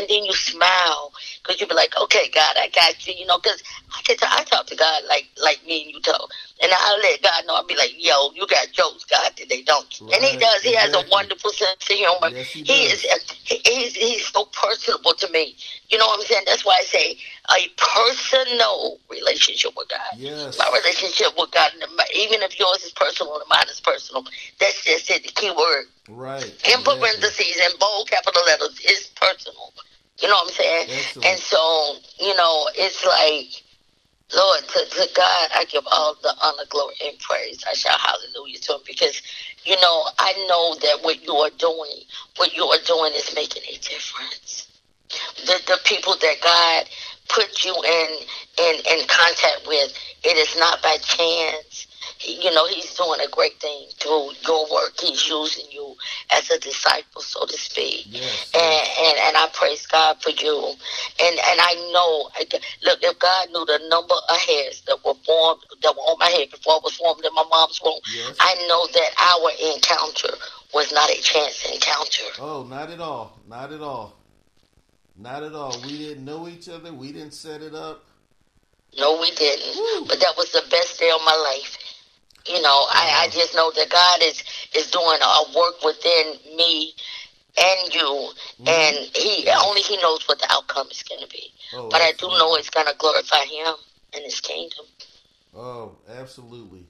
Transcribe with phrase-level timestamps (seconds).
[0.00, 1.12] and then you smile
[1.50, 3.62] because you be like, okay, God, I got you, you know, because
[3.92, 6.30] I can I talk to God like like me and you talk,
[6.62, 7.56] and I let God know.
[7.56, 10.14] I'll be like, yo, you got jokes, God, that they don't, right.
[10.14, 10.62] and He does.
[10.62, 10.94] He exactly.
[10.96, 12.30] has a wonderful sense of humor.
[12.30, 13.02] Yes, he, he is
[13.44, 15.56] he, he's he's so personable to me.
[15.88, 16.44] You know what I'm saying?
[16.46, 17.18] That's why I say
[17.50, 20.14] a personal relationship with God.
[20.16, 20.56] Yes.
[20.56, 21.72] My relationship with God,
[22.14, 24.24] even if yours is personal and mine is personal,
[24.60, 25.24] that's just it.
[25.24, 25.86] The key word.
[26.08, 26.42] Right.
[26.42, 26.98] In exactly.
[26.98, 29.72] parentheses and bold capital letters is personal.
[30.20, 30.86] You know what I'm saying?
[30.90, 31.26] Excellent.
[31.26, 33.62] And so, you know, it's like,
[34.36, 37.64] Lord, to, to God, I give all the honor, glory, and praise.
[37.68, 39.22] I shout hallelujah to Him because,
[39.64, 42.04] you know, I know that what you are doing,
[42.36, 44.68] what you are doing is making a difference.
[45.46, 46.84] The, the people that God
[47.28, 48.08] put you in,
[48.58, 51.69] in, in contact with, it is not by chance
[52.20, 54.92] you know, he's doing a great thing through your work.
[55.00, 55.94] He's using you
[56.30, 58.06] as a disciple, so to speak.
[58.08, 60.58] Yes, and, and and I praise God for you.
[61.20, 62.30] And and I know,
[62.82, 66.28] look, if God knew the number of hairs that were formed, that were on my
[66.28, 68.36] head before I was formed in my mom's womb, yes.
[68.38, 70.36] I know that our encounter
[70.74, 72.24] was not a chance encounter.
[72.38, 73.38] Oh, not at all.
[73.48, 74.16] Not at all.
[75.16, 75.74] Not at all.
[75.84, 76.92] We didn't know each other.
[76.92, 78.04] We didn't set it up.
[78.98, 79.76] No, we didn't.
[79.76, 80.06] Woo.
[80.06, 81.76] But that was the best day of my life.
[82.50, 84.42] You know, I, I just know that God is
[84.74, 86.94] is doing a work within me
[87.58, 88.68] and you, mm-hmm.
[88.68, 91.52] and He only He knows what the outcome is going to be.
[91.74, 92.00] Oh, but.
[92.00, 93.74] I do know it's going to glorify Him
[94.14, 94.86] and His kingdom.
[95.54, 96.86] Oh, absolutely!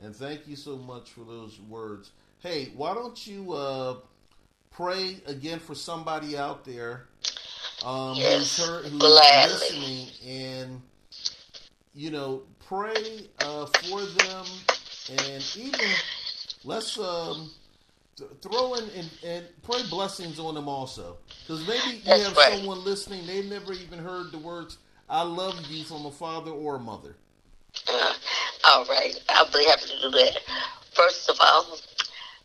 [0.00, 2.12] And thank you so much for those words.
[2.40, 3.96] Hey, why don't you uh,
[4.70, 7.06] pray again for somebody out there
[7.84, 10.82] um, yes, who's, heard, who's listening, and
[11.94, 14.44] you know, pray uh, for them
[15.10, 15.80] and even
[16.64, 17.50] let's um,
[18.16, 22.36] th- throw in and, and, pray blessings on them also, because maybe you That's have
[22.36, 22.58] right.
[22.58, 24.78] someone listening they never even heard the words
[25.08, 27.16] "I love you" from a father or a mother.
[27.88, 28.12] Uh,
[28.64, 30.38] all right, I'll be happy to do that.
[30.92, 31.78] First of all,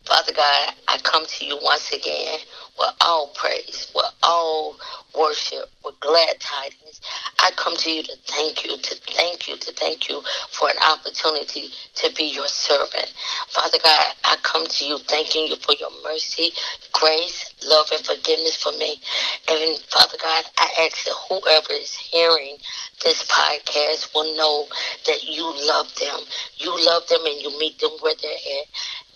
[0.04, 2.38] Father God, I come to you once again
[2.78, 4.76] with all praise, with all
[5.18, 7.00] worship, with glad tidings.
[7.38, 10.76] I come to you to thank you, to thank you, to thank you for an
[10.86, 13.12] opportunity to be your servant.
[13.48, 16.52] Father God, I come to you thanking you for your mercy,
[16.92, 19.00] grace, love, and forgiveness for me.
[19.48, 22.56] And Father God, I ask that whoever is hearing
[23.02, 24.66] this podcast will know
[25.06, 26.20] that you love them.
[26.56, 28.66] You love them and you meet them where they're at.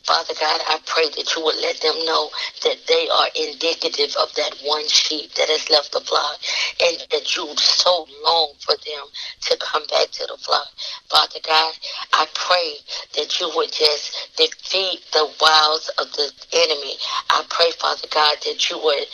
[0.05, 2.31] Father God, I pray that you would let them know
[2.65, 6.39] that they are indicative of that one sheep that has left the flock
[6.81, 9.05] and that you so long for them
[9.43, 10.69] to come back to the flock.
[11.09, 11.75] Father God,
[12.13, 12.77] I pray
[13.17, 16.95] that you would just defeat the wiles of the enemy.
[17.31, 19.07] I pray, Father God, that you would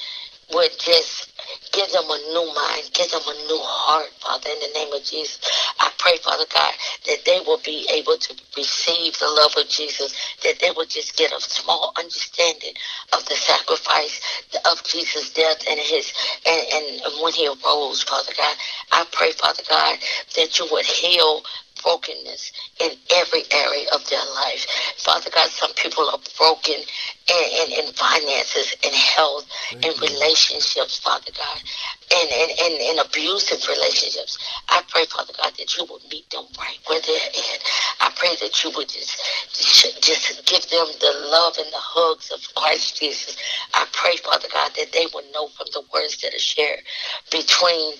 [0.55, 1.31] would just
[1.73, 5.05] give them a new mind, give them a new heart, Father, in the name of
[5.05, 5.39] Jesus.
[5.89, 6.75] I pray, Father God,
[7.07, 11.17] that they will be able to receive the love of Jesus, that they will just
[11.17, 12.75] get a small understanding
[13.15, 14.21] of the sacrifice
[14.71, 16.13] of Jesus' death and his
[16.45, 18.57] and, and when he arose, Father God.
[18.93, 19.99] I pray, Father God,
[20.37, 21.43] that you would heal
[21.83, 24.67] brokenness in every area of their life.
[24.99, 30.15] Father God, some people are broken in, in, in finances, in health, Thank in you.
[30.15, 31.61] relationships, Father God,
[32.15, 34.39] and in, in, in abusive relationships.
[34.69, 37.61] I pray, Father God, that you would meet them right where they're at.
[38.01, 39.21] I pray that you would just,
[40.03, 43.37] just give them the love and the hugs of Christ Jesus.
[43.75, 46.81] I pray, Father God, that they would know from the words that are shared
[47.31, 47.95] between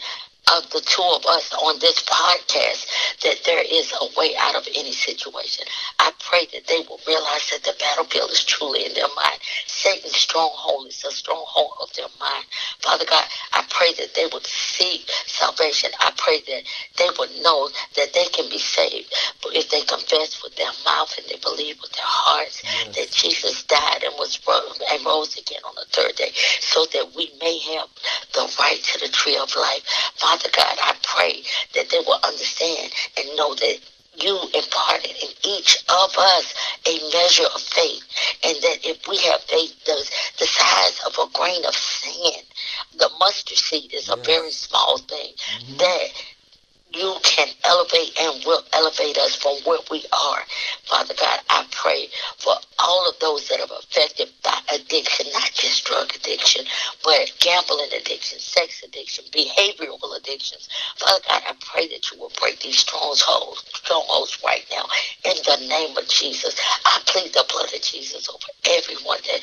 [0.57, 2.87] of the two of us on this podcast
[3.23, 5.65] that there is a way out of any situation.
[5.99, 9.39] I pray that they will realize that the battlefield is truly in their mind.
[9.67, 12.45] Satan's stronghold is a stronghold of their mind.
[12.81, 15.91] Father God, I pray that they would seek salvation.
[16.01, 16.63] I pray that
[16.97, 19.13] they would know that they can be saved.
[19.43, 22.97] But if they confess with their mouth and they believe with their hearts yes.
[22.97, 24.39] that Jesus died and was
[24.91, 26.31] and rose again on the third day,
[26.61, 27.89] so that we may have
[28.35, 29.85] the right to the tree of life.
[30.17, 31.43] Father Father God, I pray
[31.75, 33.79] that they will understand and know that
[34.15, 36.55] you imparted in each of us
[36.87, 38.05] a measure of faith,
[38.45, 42.45] and that if we have faith the, the size of a grain of sand,
[42.99, 45.77] the mustard seed is a very small thing, mm-hmm.
[45.79, 46.09] that
[46.95, 50.43] you can elevate and will elevate us from where we are.
[50.85, 52.09] Father God, I pray
[52.39, 56.65] for all of those that are affected by addiction, not just drug addiction,
[57.05, 60.69] but gambling addiction, sex addiction, behavioral addictions.
[60.97, 64.85] Father God, I pray that you will break these strongholds, strongholds right now
[65.25, 66.55] in the name of Jesus.
[66.85, 68.47] I plead the blood of Jesus over
[68.77, 69.41] everyone that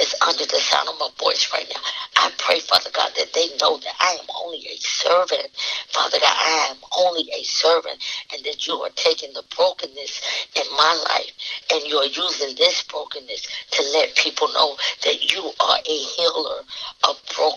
[0.00, 1.80] is under the sound of my voice right now.
[2.16, 5.48] I pray, Father God, that they know that I am only a servant.
[5.92, 7.98] Father God, I am only a servant,
[8.32, 10.20] and that you are taking the brokenness
[10.56, 11.32] in my life
[11.72, 16.62] and you are using this brokenness to let people know that you are a healer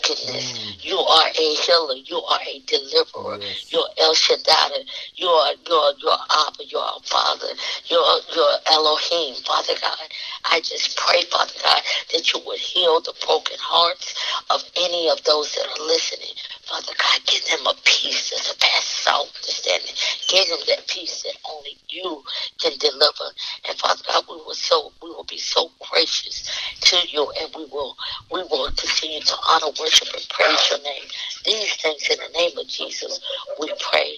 [0.09, 0.85] Mm.
[0.85, 1.95] You are a healer.
[1.95, 3.37] You are a deliverer.
[3.41, 3.65] Yes.
[3.71, 4.83] You're El Shaddai.
[5.15, 6.63] You are you're, you're Abba.
[6.67, 7.47] You're Father.
[7.87, 10.07] You're, you're Elohim, Father God.
[10.45, 11.81] I just pray, Father God,
[12.13, 14.15] that you would heal the broken hearts
[14.49, 16.35] of any of those that are listening.
[16.67, 19.95] Father God, give them a peace that surpasses all understanding.
[20.27, 22.23] Give them that peace that only you
[22.59, 23.31] can deliver.
[23.67, 27.65] And Father God, we will so we will be so gracious to you, and we
[27.71, 27.95] will
[28.31, 31.03] we will continue to honor, worship, and praise your name.
[31.45, 33.19] These things in the name of Jesus,
[33.59, 34.17] we pray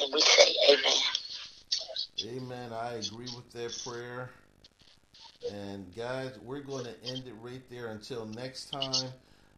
[0.00, 1.02] and we say, Amen.
[2.26, 2.72] Amen.
[2.72, 4.30] I agree with that prayer.
[5.52, 9.10] And guys, we're going to end it right there until next time.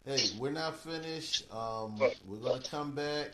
[0.07, 1.53] Hey, we're not finished.
[1.53, 1.99] Um,
[2.29, 3.33] we're going to come back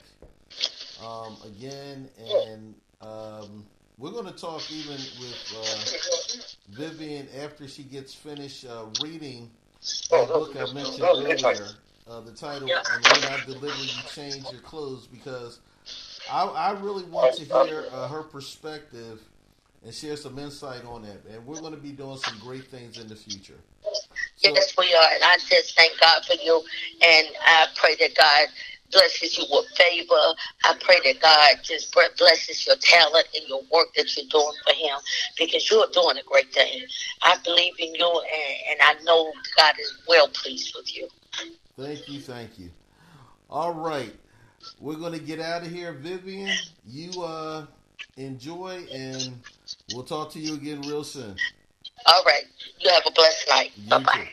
[1.04, 3.66] um, again, and um,
[3.98, 9.50] we're going to talk even with uh, Vivian after she gets finished uh, reading
[10.08, 11.66] the book I mentioned earlier.
[12.08, 15.60] Uh, the title, and when I deliver, you change your clothes, because
[16.30, 19.20] I, I really want to hear uh, her perspective
[19.84, 21.26] and share some insight on that.
[21.30, 23.58] And we're going to be doing some great things in the future.
[24.42, 25.08] Yes, we are.
[25.14, 26.62] And I just thank God for you.
[27.02, 28.48] And I pray that God
[28.92, 30.14] blesses you with favor.
[30.64, 34.74] I pray that God just blesses your talent and your work that you're doing for
[34.74, 34.98] Him
[35.38, 36.84] because you're doing a great thing.
[37.22, 41.08] I believe in you, and, and I know God is well pleased with you.
[41.78, 42.70] Thank you, thank you.
[43.48, 44.14] All right,
[44.80, 46.48] we're going to get out of here, Vivian.
[46.86, 47.66] You uh,
[48.16, 49.40] enjoy, and
[49.92, 51.36] we'll talk to you again real soon.
[52.06, 52.44] All right.
[52.80, 53.72] You have a blessed night.
[53.88, 54.28] Bye bye.